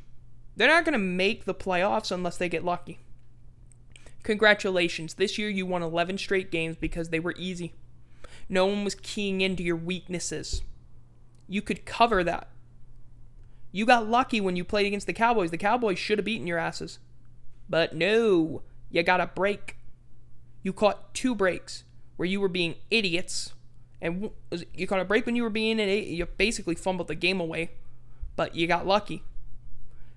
They're 0.56 0.68
not 0.68 0.84
going 0.84 0.94
to 0.94 0.98
make 0.98 1.44
the 1.44 1.54
playoffs 1.54 2.10
unless 2.10 2.38
they 2.38 2.48
get 2.48 2.64
lucky. 2.64 2.98
Congratulations. 4.22 5.14
This 5.14 5.36
year 5.36 5.50
you 5.50 5.66
won 5.66 5.82
11 5.82 6.18
straight 6.18 6.50
games 6.50 6.76
because 6.76 7.10
they 7.10 7.20
were 7.20 7.34
easy. 7.36 7.74
No 8.48 8.66
one 8.66 8.84
was 8.84 8.94
keying 8.94 9.40
into 9.40 9.62
your 9.62 9.76
weaknesses. 9.76 10.62
You 11.48 11.60
could 11.60 11.84
cover 11.84 12.24
that. 12.24 12.48
You 13.76 13.84
got 13.84 14.08
lucky 14.08 14.40
when 14.40 14.56
you 14.56 14.64
played 14.64 14.86
against 14.86 15.06
the 15.06 15.12
Cowboys. 15.12 15.50
The 15.50 15.58
Cowboys 15.58 15.98
should 15.98 16.16
have 16.16 16.24
beaten 16.24 16.46
your 16.46 16.56
asses. 16.56 16.98
But 17.68 17.94
no, 17.94 18.62
you 18.88 19.02
got 19.02 19.20
a 19.20 19.26
break. 19.26 19.76
You 20.62 20.72
caught 20.72 21.12
two 21.12 21.34
breaks 21.34 21.84
where 22.16 22.24
you 22.24 22.40
were 22.40 22.48
being 22.48 22.76
idiots. 22.90 23.52
And 24.00 24.30
you 24.72 24.86
caught 24.86 25.00
a 25.00 25.04
break 25.04 25.26
when 25.26 25.36
you 25.36 25.42
were 25.42 25.50
being 25.50 25.72
an 25.72 25.90
idiot. 25.90 26.08
You 26.08 26.24
basically 26.24 26.74
fumbled 26.74 27.08
the 27.08 27.14
game 27.14 27.38
away. 27.38 27.72
But 28.34 28.54
you 28.54 28.66
got 28.66 28.86
lucky. 28.86 29.24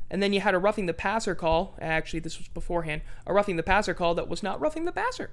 And 0.10 0.24
then 0.24 0.32
you 0.32 0.40
had 0.40 0.56
a 0.56 0.58
roughing 0.58 0.86
the 0.86 0.94
passer 0.94 1.36
call. 1.36 1.76
Actually, 1.82 2.22
this 2.22 2.38
was 2.38 2.48
beforehand. 2.48 3.02
A 3.28 3.34
roughing 3.34 3.58
the 3.58 3.62
passer 3.62 3.94
call 3.94 4.16
that 4.16 4.30
was 4.30 4.42
not 4.42 4.62
roughing 4.62 4.86
the 4.86 4.94
passer. 4.94 5.32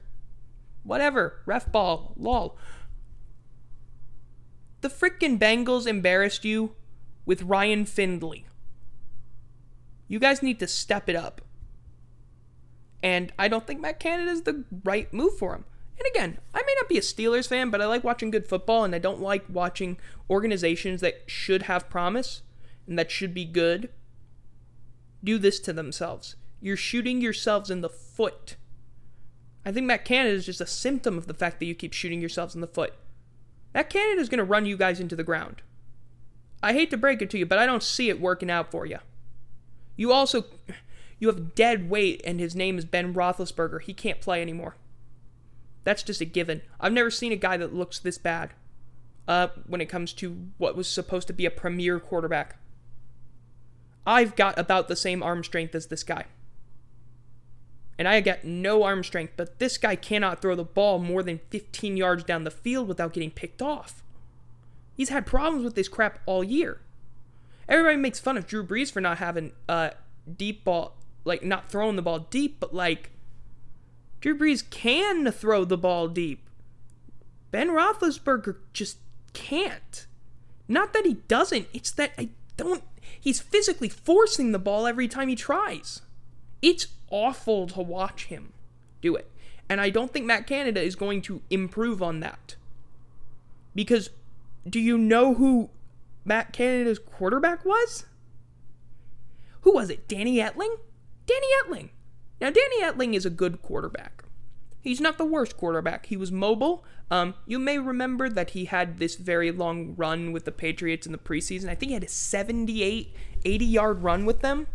Whatever. 0.83 1.43
Ref 1.47 1.71
ball. 1.71 2.13
Lol. 2.17 2.59
The 4.81 4.89
freaking 4.89 5.39
Bengals 5.39 5.87
embarrassed 5.87 6.45
you 6.45 6.75
with 7.27 7.43
Ryan 7.43 7.85
Finley. 7.85 8.47
You 10.09 10.19
guys 10.19 10.43
need 10.43 10.59
to 10.61 10.67
step 10.67 11.09
it 11.09 11.17
up. 11.17 11.43
And 13.03 13.33
I 13.39 13.49
don't 13.49 13.67
think 13.67 13.81
Matt 13.81 14.01
Canada 14.01 14.31
is 14.31 14.43
the 14.43 14.65
right 14.85 15.13
move 15.13 15.37
for 15.37 15.55
him. 15.55 15.65
And 15.99 16.07
again, 16.15 16.39
I 16.55 16.63
may 16.63 16.75
not 16.77 16.89
be 16.89 16.99
a 16.99 17.03
Steelers 17.03 17.49
fan, 17.49 17.71
but 17.71 17.83
I 17.83 17.87
like 17.87 18.05
watching 18.05 18.31
good 18.31 18.47
football, 18.47 18.85
and 18.85 18.95
I 18.95 18.99
don't 18.99 19.21
like 19.21 19.45
watching 19.49 19.99
organizations 20.31 21.01
that 21.01 21.23
should 21.27 21.63
have 21.63 21.91
promise 21.91 22.43
and 22.87 22.99
that 22.99 23.11
should 23.11 23.35
be 23.35 23.45
good 23.45 23.91
do 25.25 25.39
this 25.39 25.59
to 25.61 25.73
themselves. 25.73 26.37
You're 26.61 26.77
shooting 26.77 27.21
yourselves 27.21 27.71
in 27.71 27.81
the 27.81 27.89
foot. 27.89 28.57
I 29.65 29.73
think 29.73 29.87
Matt 29.87 30.05
Canada 30.05 30.35
is 30.35 30.47
just 30.47 30.61
a 30.61 30.67
symptom 30.67 31.19
of 31.19 31.27
the 31.27 31.35
fact 31.35 31.59
that 31.59 31.67
you 31.67 31.75
keep 31.75 31.93
shooting 31.93 32.21
yourselves 32.21 32.55
in 32.55 32.61
the 32.61 32.67
foot. 32.67 32.95
Matt 33.75 33.91
Canada 33.91 34.21
is 34.21 34.29
going 34.29 34.39
to 34.39 34.45
run 34.45 34.67
you 34.67 34.77
guys 34.77 35.01
into 35.01 35.17
the 35.17 35.25
ground. 35.25 35.63
I 36.67 36.73
hate 36.73 36.91
to 36.91 36.97
break 36.97 37.23
it 37.23 37.31
to 37.31 37.39
you, 37.39 37.47
but 37.47 37.61
I 37.61 37.67
don't 37.67 37.83
see 37.83 38.09
it 38.09 38.21
working 38.21 38.51
out 38.51 38.73
for 38.73 38.85
you. 38.87 38.99
You 39.97 40.11
also 40.11 40.47
you 41.21 41.29
have 41.29 41.55
dead 41.55 41.89
weight, 41.89 42.21
and 42.25 42.41
his 42.41 42.57
name 42.57 42.77
is 42.77 42.85
Ben 42.85 43.15
Roethlisberger. 43.15 43.83
He 43.83 43.95
can't 43.95 44.21
play 44.21 44.43
anymore. 44.43 44.75
That's 45.85 46.03
just 46.03 46.21
a 46.21 46.25
given. 46.25 46.63
I've 46.81 46.93
never 46.93 47.09
seen 47.09 47.31
a 47.31 47.37
guy 47.37 47.57
that 47.57 47.73
looks 47.73 48.01
this 48.01 48.19
bad. 48.19 48.51
Uh, 49.29 49.49
when 49.69 49.81
it 49.81 49.89
comes 49.89 50.13
to 50.15 50.49
what 50.59 50.77
was 50.77 50.89
supposed 50.89 51.29
to 51.29 51.33
be 51.33 51.47
a 51.47 51.51
premier 51.53 52.01
quarterback. 52.01 52.57
I've 54.05 54.35
got 54.35 54.59
about 54.59 54.89
the 54.89 54.97
same 54.97 55.23
arm 55.23 55.45
strength 55.45 55.75
as 55.77 55.87
this 55.87 56.03
guy. 56.03 56.25
And 57.97 58.09
I 58.09 58.21
got 58.21 58.45
no 58.45 58.83
arm 58.83 59.05
strength, 59.05 59.35
but 59.37 59.61
this 59.61 59.79
guy 59.79 59.95
cannot 59.95 60.43
throw 60.43 60.57
the 60.57 60.65
ball 60.65 60.99
more 60.99 61.23
than 61.23 61.41
15 61.51 61.97
yards 61.97 62.25
down 62.25 62.43
the 62.43 62.51
field 62.51 62.89
without 62.89 63.13
getting 63.13 63.31
picked 63.31 63.63
off. 63.63 64.03
He's 64.97 65.11
had 65.11 65.27
problems 65.27 65.65
with 65.65 65.75
this 65.75 65.89
crap 65.89 66.21
all 66.27 66.43
year. 66.43 66.81
Everybody 67.69 67.97
makes 67.97 68.21
fun 68.21 68.37
of 68.37 68.47
Drew 68.47 68.65
Brees 68.65 68.91
for 68.91 69.01
not 69.01 69.19
having 69.19 69.53
a 69.69 69.93
deep 70.37 70.65
ball, 70.65 70.97
like 71.25 71.45
not 71.45 71.69
throwing 71.69 71.97
the 71.97 72.03
ball 72.03 72.21
deep, 72.21 72.59
but 72.61 72.75
like 72.75 73.11
Drew 74.21 74.39
Brees 74.39 74.69
can 74.69 75.31
throw 75.33 75.65
the 75.65 75.77
ball 75.77 76.09
deep. 76.09 76.49
Ben 77.51 77.69
Roethlisberger 77.69 78.57
just 78.73 78.99
can't. 79.33 80.07
Not 80.69 80.93
that 80.93 81.05
he 81.07 81.15
doesn't, 81.29 81.69
it's 81.73 81.91
that 81.93 82.13
I 82.19 82.31
don't. 82.57 82.83
He's 83.21 83.41
physically 83.41 83.89
forcing 83.89 84.53
the 84.53 84.59
ball 84.59 84.87
every 84.87 85.09
time 85.09 85.29
he 85.29 85.37
tries. 85.37 86.03
It's 86.63 86.89
awful 87.11 87.67
to 87.69 87.81
watch 87.81 88.27
him 88.27 88.53
do 89.01 89.15
it. 89.15 89.31
And 89.69 89.81
I 89.81 89.91
don't 89.91 90.13
think 90.13 90.27
Matt 90.27 90.47
Canada 90.47 90.81
is 90.81 90.97
going 90.97 91.23
to 91.23 91.43
improve 91.51 92.03
on 92.03 92.21
that. 92.21 92.57
Because 93.75 94.11
do 94.69 94.81
you 94.81 94.99
know 94.99 95.35
who 95.35 95.71
Matt 96.25 96.53
Canada's 96.53 96.99
quarterback 96.99 97.65
was? 97.65 98.05
Who 99.63 99.73
was 99.73 99.91
it? 99.91 100.09
Danny 100.09 100.37
Etling? 100.37 100.77
Danny 101.27 101.47
Etling. 101.63 101.91
Now, 102.41 102.51
Danny 102.51 102.83
Etling 102.83 103.15
is 103.15 103.27
a 103.27 103.31
good 103.31 103.63
quarterback. 103.63 104.25
He's 104.81 105.01
not 105.01 105.19
the 105.19 105.25
worst 105.25 105.57
quarterback. 105.57 106.07
He 106.07 106.17
was 106.17 106.31
mobile. 106.31 106.85
Um, 107.11 107.35
you 107.47 107.59
may 107.59 107.79
remember 107.79 108.29
that 108.29 108.51
he 108.51 108.67
had 108.67 108.99
this 108.99 109.17
very 109.17 109.51
long 109.51 109.95
run 109.97 110.33
with 110.33 110.45
the 110.45 110.53
Patriots 110.53 111.07
in 111.07 111.13
the 111.13 111.19
preseason. 111.19 111.69
I 111.69 111.75
think 111.75 111.91
he 111.91 111.95
had 111.95 112.05
a 112.05 112.09
78, 112.09 113.13
80 113.45 113.65
yard 113.65 114.03
run 114.03 114.25
with 114.25 114.41
them, 114.41 114.69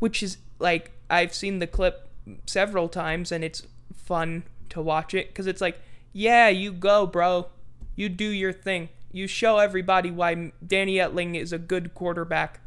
which 0.00 0.22
is 0.22 0.38
like, 0.58 0.92
I've 1.08 1.34
seen 1.34 1.60
the 1.60 1.66
clip 1.66 2.08
several 2.46 2.88
times 2.88 3.30
and 3.30 3.44
it's 3.44 3.66
fun 3.94 4.44
to 4.70 4.80
watch 4.80 5.14
it 5.14 5.28
because 5.28 5.46
it's 5.46 5.60
like, 5.60 5.80
yeah, 6.12 6.48
you 6.48 6.72
go, 6.72 7.06
bro. 7.06 7.46
You 7.94 8.08
do 8.08 8.24
your 8.24 8.52
thing. 8.52 8.88
You 9.12 9.26
show 9.26 9.58
everybody 9.58 10.10
why 10.10 10.52
Danny 10.64 10.96
Etling 10.96 11.34
is 11.34 11.52
a 11.52 11.58
good 11.58 11.94
quarterback. 11.94 12.60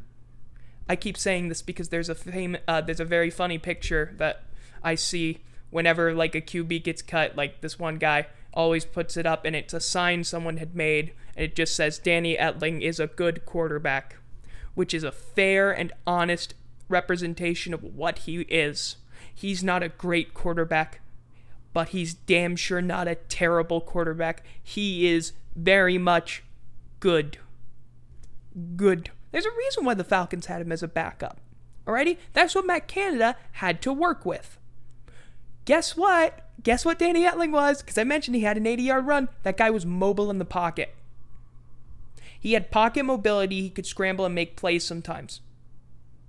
I 0.89 0.95
keep 0.95 1.17
saying 1.17 1.47
this 1.47 1.61
because 1.61 1.89
there's 1.89 2.09
a 2.09 2.15
fam- 2.15 2.57
uh, 2.67 2.81
there's 2.81 2.99
a 2.99 3.05
very 3.05 3.29
funny 3.29 3.57
picture 3.57 4.13
that 4.17 4.43
I 4.83 4.95
see 4.95 5.39
whenever 5.69 6.13
like 6.13 6.35
a 6.35 6.41
QB 6.41 6.83
gets 6.83 7.01
cut. 7.01 7.35
Like 7.37 7.61
this 7.61 7.79
one 7.79 7.97
guy 7.97 8.27
always 8.53 8.85
puts 8.85 9.15
it 9.15 9.25
up, 9.25 9.45
and 9.45 9.55
it's 9.55 9.73
a 9.73 9.79
sign 9.79 10.23
someone 10.23 10.57
had 10.57 10.75
made, 10.75 11.13
and 11.35 11.45
it 11.45 11.55
just 11.55 11.75
says 11.75 11.97
Danny 11.97 12.35
Etling 12.35 12.81
is 12.81 12.99
a 12.99 13.07
good 13.07 13.45
quarterback, 13.45 14.17
which 14.75 14.93
is 14.93 15.03
a 15.03 15.11
fair 15.11 15.71
and 15.71 15.93
honest 16.05 16.53
representation 16.89 17.73
of 17.73 17.83
what 17.83 18.19
he 18.19 18.41
is. 18.41 18.97
He's 19.33 19.63
not 19.63 19.81
a 19.81 19.89
great 19.89 20.33
quarterback, 20.33 20.99
but 21.73 21.89
he's 21.89 22.13
damn 22.13 22.55
sure 22.55 22.81
not 22.81 23.07
a 23.07 23.15
terrible 23.15 23.81
quarterback. 23.81 24.43
He 24.61 25.07
is 25.07 25.31
very 25.55 25.97
much 25.97 26.43
good. 26.99 27.37
Good. 28.75 29.11
There's 29.31 29.45
a 29.45 29.57
reason 29.57 29.85
why 29.85 29.93
the 29.93 30.03
Falcons 30.03 30.45
had 30.45 30.61
him 30.61 30.71
as 30.71 30.83
a 30.83 30.87
backup. 30.87 31.39
Alrighty? 31.87 32.17
That's 32.33 32.55
what 32.55 32.65
Matt 32.65 32.87
Canada 32.87 33.35
had 33.53 33.81
to 33.81 33.91
work 33.91 34.25
with. 34.25 34.57
Guess 35.65 35.97
what? 35.97 36.49
Guess 36.61 36.85
what 36.85 36.99
Danny 36.99 37.23
Etling 37.23 37.51
was? 37.51 37.81
Because 37.81 37.97
I 37.97 38.03
mentioned 38.03 38.35
he 38.35 38.43
had 38.43 38.57
an 38.57 38.67
80 38.67 38.83
yard 38.83 39.07
run. 39.07 39.29
That 39.43 39.57
guy 39.57 39.69
was 39.69 39.85
mobile 39.85 40.29
in 40.29 40.39
the 40.39 40.45
pocket. 40.45 40.95
He 42.39 42.53
had 42.53 42.71
pocket 42.71 43.03
mobility. 43.03 43.61
He 43.61 43.69
could 43.69 43.85
scramble 43.85 44.25
and 44.25 44.35
make 44.35 44.57
plays 44.57 44.83
sometimes. 44.83 45.41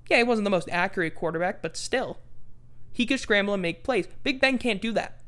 Yeah, 0.09 0.19
he 0.19 0.23
wasn't 0.23 0.45
the 0.45 0.51
most 0.51 0.69
accurate 0.71 1.15
quarterback, 1.15 1.63
but 1.63 1.77
still. 1.77 2.19
He 2.93 3.07
could 3.07 3.21
scramble 3.21 3.55
and 3.55 3.63
make 3.63 3.83
plays. 3.83 4.07
Big 4.23 4.41
Ben 4.41 4.59
can't 4.59 4.81
do 4.81 4.93
that. 4.93 5.19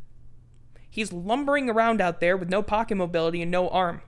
He's 0.91 1.13
lumbering 1.13 1.69
around 1.69 2.01
out 2.01 2.21
there 2.21 2.37
with 2.37 2.49
no 2.49 2.63
pocket 2.63 2.97
mobility 2.97 3.43
and 3.43 3.51
no 3.51 3.69
arm. 3.69 4.03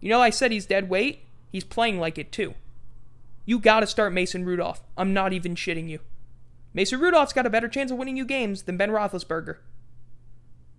You 0.00 0.08
know, 0.08 0.20
I 0.20 0.30
said 0.30 0.52
he's 0.52 0.66
dead 0.66 0.88
weight. 0.88 1.24
He's 1.50 1.64
playing 1.64 1.98
like 1.98 2.18
it 2.18 2.30
too. 2.30 2.54
You 3.44 3.58
gotta 3.58 3.86
start 3.86 4.12
Mason 4.12 4.44
Rudolph. 4.44 4.82
I'm 4.96 5.14
not 5.14 5.32
even 5.32 5.54
shitting 5.54 5.88
you. 5.88 6.00
Mason 6.74 7.00
Rudolph's 7.00 7.32
got 7.32 7.46
a 7.46 7.50
better 7.50 7.68
chance 7.68 7.90
of 7.90 7.96
winning 7.96 8.16
you 8.16 8.24
games 8.24 8.62
than 8.62 8.76
Ben 8.76 8.90
Roethlisberger. 8.90 9.56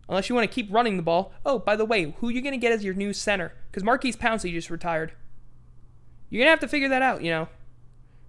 Unless 0.08 0.30
you 0.30 0.36
want 0.36 0.50
to 0.50 0.54
keep 0.54 0.72
running 0.72 0.98
the 0.98 1.04
ball. 1.04 1.32
Oh, 1.46 1.60
by 1.60 1.76
the 1.76 1.86
way, 1.86 2.16
who 2.20 2.30
are 2.30 2.32
you 2.32 2.42
to 2.54 2.58
get 2.58 2.72
as 2.72 2.84
your 2.84 2.94
new 2.96 3.14
center? 3.14 3.54
Because 3.70 3.84
Maurkice 3.84 4.16
Pouncey 4.16 4.52
just 4.52 4.70
retired. 4.70 5.14
You're 6.30 6.40
to 6.48 6.52
have 6.52 6.60
to 6.62 6.68
figure 6.68 6.90
that 6.90 7.02
out, 7.02 7.24
you 7.24 7.32
know. 7.32 7.48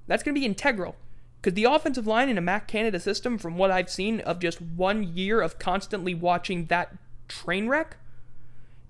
That's 0.07 0.23
to 0.35 0.41
be 0.41 0.47
integral. 0.47 0.97
Because 1.41 1.55
the 1.55 1.65
offensive 1.65 2.07
line 2.07 2.29
in 2.29 2.37
a 2.37 2.43
Matt 2.43 2.69
Canada 2.69 3.01
system, 3.01 3.39
from 3.39 3.57
what 3.57 3.71
I've 3.71 3.89
seen 3.89 4.21
of 4.21 4.41
just 4.41 4.61
one 4.61 5.17
year 5.17 5.41
of 5.41 5.59
constantly 5.59 6.15
watching 6.15 6.67
that 6.67 6.97
train 7.29 7.67
wreck, 7.69 7.97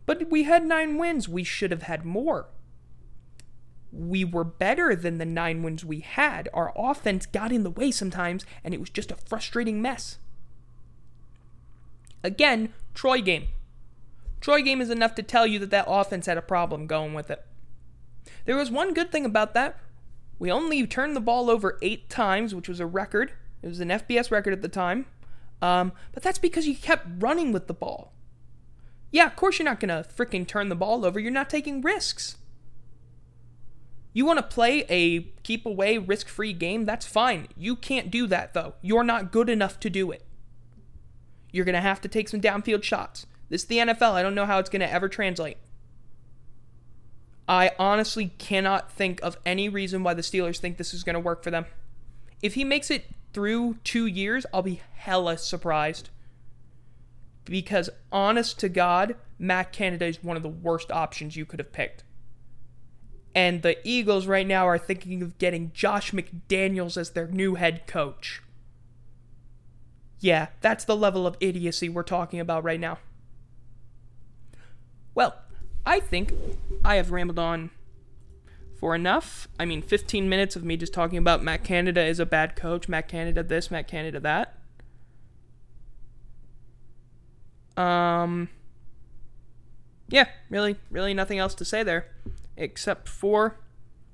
but 0.05 0.29
we 0.31 0.43
had 0.43 0.65
nine 0.65 0.99
wins. 0.99 1.29
We 1.29 1.45
should 1.45 1.71
have 1.71 1.83
had 1.83 2.05
more. 2.05 2.49
We 3.93 4.25
were 4.25 4.45
better 4.45 4.97
than 4.97 5.19
the 5.19 5.25
nine 5.25 5.63
wins 5.63 5.85
we 5.85 6.01
had. 6.01 6.49
Our 6.53 6.73
offense 6.77 7.27
got 7.27 7.53
in 7.53 7.63
the 7.63 7.71
way 7.71 7.93
sometimes, 7.93 8.45
and 8.65 8.75
it 8.75 8.81
was 8.81 8.91
just 8.91 9.13
a 9.13 9.17
frustrating 9.17 9.81
mess. 9.81 10.19
Again, 12.25 12.73
Troy 12.95 13.21
game. 13.21 13.47
Troy 14.41 14.63
game 14.63 14.81
is 14.81 14.91
enough 14.91 15.15
to 15.15 15.23
tell 15.23 15.47
you 15.47 15.59
that 15.61 15.71
that 15.71 15.87
offense 15.87 16.27
had 16.27 16.39
a 16.39 16.43
problem 16.43 16.87
going 16.87 17.15
with 17.15 17.31
it. 17.31 17.45
There 18.45 18.57
was 18.57 18.71
one 18.71 18.95
good 18.95 19.13
thing 19.13 19.25
about 19.25 19.55
that. 19.55 19.79
We 20.41 20.51
only 20.51 20.85
turned 20.87 21.15
the 21.15 21.21
ball 21.21 21.51
over 21.51 21.79
eight 21.83 22.09
times, 22.09 22.55
which 22.55 22.69
was 22.69 22.81
a 22.81 22.87
record. 22.87 23.33
It 23.63 23.69
was 23.69 23.79
an 23.79 23.91
FBS 23.91 24.31
record 24.31 24.55
at 24.55 24.63
the 24.63 24.69
time. 24.69 25.05
Um, 25.61 25.93
but 26.13 26.23
that's 26.23 26.39
because 26.39 26.67
you 26.67 26.75
kept 26.75 27.07
running 27.19 27.53
with 27.53 27.67
the 27.67 27.75
ball. 27.75 28.15
Yeah, 29.13 29.27
of 29.27 29.37
course 29.37 29.59
you're 29.59 29.67
not 29.69 29.81
going 29.81 29.91
to 29.91 30.09
freaking 30.09 30.49
turn 30.49 30.71
the 30.71 30.75
ball 30.75 31.05
over. 31.05 31.21
You're 31.21 31.31
not 31.31 31.51
taking 31.51 31.83
risks. 31.83 32.39
You 34.15 34.25
want 34.25 34.39
to 34.39 34.43
play 34.43 34.87
a 34.89 35.21
keep 35.43 35.67
away, 35.67 35.99
risk 35.99 36.27
free 36.27 36.55
game? 36.55 36.87
That's 36.87 37.07
fine. 37.07 37.49
You 37.55 37.77
can't 37.77 38.11
do 38.11 38.27
that, 38.29 38.55
though. 38.55 38.75
You're 38.81 39.05
not 39.05 39.31
good 39.31 39.51
enough 39.51 39.79
to 39.81 39.91
do 39.91 40.11
it. 40.11 40.25
You're 41.53 41.67
going 41.67 41.75
to 41.75 41.83
have 41.83 42.01
to 42.01 42.09
take 42.09 42.31
some 42.31 42.41
downfield 42.41 42.83
shots. 42.83 43.27
This 43.51 43.63
is 43.63 43.69
the 43.69 43.79
NFL. 43.79 44.13
I 44.13 44.23
don't 44.23 44.35
know 44.35 44.47
how 44.47 44.59
it's 44.59 44.71
going 44.71 44.81
to 44.81 44.91
ever 44.91 45.09
translate. 45.09 45.59
I 47.51 47.73
honestly 47.81 48.29
cannot 48.39 48.93
think 48.93 49.21
of 49.25 49.37
any 49.45 49.69
reason 49.69 50.05
why 50.05 50.15
the 50.15 50.23
Steelers 50.23 50.59
think 50.59 50.77
this 50.77 50.95
is 50.95 51.03
going 51.03 51.15
to 51.15 51.21
work 51.21 51.43
for 51.43 51.51
them. 51.51 51.67
If 52.41 52.55
he 52.55 52.63
makes 52.63 52.93
it 52.93 53.07
through 53.33 53.79
two 53.83 54.07
years, 54.07 54.47
I'll 54.55 54.63
be 54.63 54.81
hella 54.95 55.37
surprised. 55.37 56.11
Because, 57.45 57.91
honest 58.13 58.61
to 58.61 58.69
God, 58.69 59.17
Matt 59.37 59.73
Canada 59.73 60.07
is 60.07 60.23
one 60.23 60.37
of 60.37 60.45
the 60.45 60.49
worst 60.49 60.93
options 60.93 61.35
you 61.35 61.45
could 61.45 61.59
have 61.59 61.73
picked. 61.73 62.05
And 63.35 63.63
the 63.63 63.77
Eagles 63.83 64.29
right 64.29 64.47
now 64.47 64.69
are 64.69 64.79
thinking 64.79 65.21
of 65.21 65.37
getting 65.39 65.73
Josh 65.75 66.13
McDaniels 66.13 66.97
as 66.97 67.11
their 67.11 67.27
new 67.27 67.57
head 67.57 67.89
coach. 67.89 68.43
Yeah, 70.21 70.49
that's 70.61 70.85
the 70.85 70.97
level 70.97 71.27
of 71.27 71.37
idiocy 71.41 71.89
we're 71.89 72.05
talking 72.05 72.39
about 72.39 72.63
right 72.63 72.79
now. 72.79 72.99
Well, 75.17 75.35
I 75.85 76.01
think 76.01 76.35
I 76.85 76.97
have 76.97 77.11
rambled 77.11 77.39
on 77.39 77.71
for 78.79 78.95
enough. 78.95 79.49
I 79.59 79.65
mean, 79.65 79.83
15 79.83 80.29
minutes 80.29 80.57
of 80.57 80.65
me 80.65 80.77
just 80.77 80.93
talking 80.93 81.19
about 81.19 81.43
Matt 81.43 81.65
Canada 81.65 82.03
is 82.03 82.19
a 82.19 82.27
bad 82.27 82.57
coach, 82.57 82.89
Matt 82.89 83.09
Canada 83.09 83.43
this, 83.43 83.71
Matt 83.71 83.89
Canada 83.89 84.21
that. 84.21 84.57
Um, 87.77 88.49
yeah, 90.09 90.29
really, 90.49 90.77
really 90.91 91.15
nothing 91.15 91.39
else 91.39 91.55
to 91.55 91.65
say 91.65 91.83
there 91.83 92.07
except 92.57 93.09
for 93.09 93.59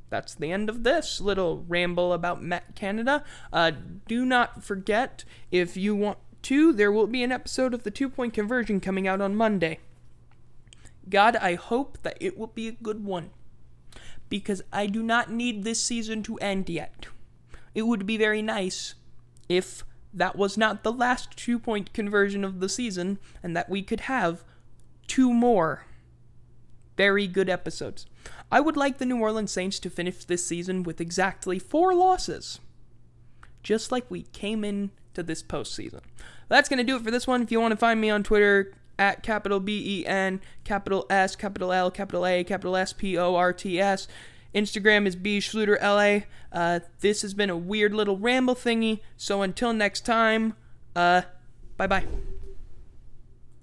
that's 0.08 0.35
the 0.35 0.52
end 0.52 0.68
of 0.68 0.85
this 0.85 1.20
little 1.20 1.64
ramble 1.66 2.12
about 2.12 2.42
Matt 2.42 2.76
Canada. 2.76 3.25
Uh, 3.52 3.73
do 4.06 4.25
not 4.25 4.62
forget, 4.62 5.25
if 5.50 5.76
you 5.76 5.96
want 5.96 6.18
to, 6.42 6.73
there 6.73 6.92
will 6.92 7.08
be 7.08 7.25
an 7.25 7.32
episode 7.32 7.75
of 7.75 7.82
the 7.82 7.90
two 7.90 8.08
point 8.08 8.32
conversion 8.32 8.80
coming 8.80 9.08
out 9.08 9.20
on 9.20 9.35
Monday. 9.35 9.80
God, 11.09 11.37
I 11.37 11.55
hope 11.55 11.99
that 12.03 12.17
it 12.21 12.37
will 12.39 12.49
be 12.49 12.69
a 12.69 12.73
good 12.73 13.05
one. 13.05 13.31
Because 14.29 14.63
I 14.73 14.87
do 14.87 15.03
not 15.03 15.31
need 15.31 15.63
this 15.63 15.81
season 15.81 16.23
to 16.25 16.37
end 16.39 16.69
yet. 16.69 17.07
It 17.75 17.83
would 17.83 18.07
be 18.07 18.17
very 18.17 18.43
nice 18.43 18.95
if 19.49 19.85
that 20.13 20.37
was 20.37 20.57
not 20.57 20.83
the 20.83 20.93
last 20.93 21.37
two 21.37 21.59
point 21.59 21.93
conversion 21.93 22.43
of 22.43 22.61
the 22.61 22.69
season 22.69 23.19
and 23.43 23.57
that 23.57 23.69
we 23.69 23.83
could 23.83 24.01
have 24.01 24.43
two 25.07 25.33
more 25.33 25.85
very 26.97 27.27
good 27.27 27.49
episodes. 27.49 28.07
I 28.51 28.61
would 28.61 28.77
like 28.77 28.99
the 28.99 29.07
New 29.07 29.21
Orleans 29.21 29.53
Saints 29.53 29.79
to 29.81 29.91
finish 29.91 30.25
this 30.25 30.47
season 30.47 30.83
with 30.83 31.01
exactly 31.01 31.59
four 31.59 31.95
losses, 31.95 32.61
just 33.63 33.93
like 33.93 34.11
we 34.11 34.23
came 34.23 34.65
in 34.65 34.91
to 35.15 35.23
this 35.23 35.43
postseason. 35.43 36.01
That's 36.49 36.69
going 36.69 36.79
to 36.79 36.85
do 36.85 36.97
it 36.97 37.03
for 37.03 37.11
this 37.11 37.27
one. 37.27 37.43
If 37.43 37.53
you 37.53 37.61
want 37.61 37.73
to 37.73 37.77
find 37.77 38.01
me 38.01 38.11
on 38.11 38.23
Twitter, 38.23 38.73
at 38.99 39.23
capital 39.23 39.61
B 39.61 40.00
E 40.00 40.07
N, 40.07 40.41
capital 40.65 41.07
S, 41.11 41.37
capital 41.37 41.73
L, 41.73 41.91
capital 41.91 42.26
A, 42.26 42.45
capital 42.45 42.76
S 42.76 42.93
P 42.93 43.17
O 43.19 43.35
R 43.35 43.53
T 43.53 43.81
S. 43.81 44.09
Instagram 44.55 45.07
is 45.07 45.17
B 45.17 45.38
Schluter 45.38 45.81
LA. 45.83 46.25
Uh, 46.50 46.81
this 47.00 47.23
has 47.23 47.35
been 47.35 47.50
a 47.50 47.57
weird 47.57 47.93
little 47.93 48.17
ramble 48.17 48.55
thingy. 48.55 49.00
So 49.17 49.43
until 49.43 49.73
next 49.73 50.07
time, 50.07 50.55
uh, 50.95 51.23
bye 51.76 51.87
bye. 51.87 52.07